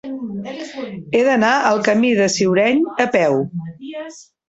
He 1.17 1.21
d'anar 1.27 1.53
al 1.73 1.83
camí 1.89 2.13
del 2.23 2.35
Ciureny 2.39 2.83
a 3.07 3.11
peu. 3.19 3.43